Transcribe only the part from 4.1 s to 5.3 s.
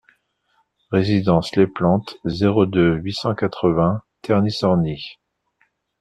Terny-Sorny